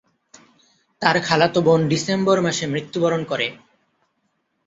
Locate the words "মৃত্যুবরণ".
2.67-3.21